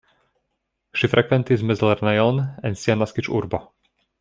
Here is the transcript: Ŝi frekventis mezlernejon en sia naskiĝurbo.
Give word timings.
Ŝi 1.01 1.09
frekventis 1.11 1.65
mezlernejon 1.73 2.41
en 2.71 2.81
sia 2.85 2.97
naskiĝurbo. 3.03 3.63